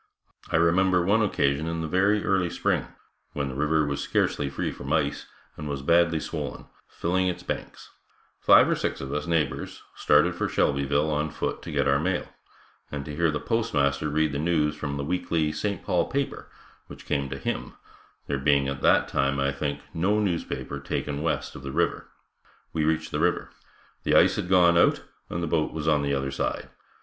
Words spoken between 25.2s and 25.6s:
and the